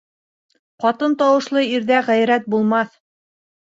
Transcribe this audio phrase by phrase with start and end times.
[0.85, 3.03] Ҡатын тауышлы ирҙә ғәйрәт булмаҫ.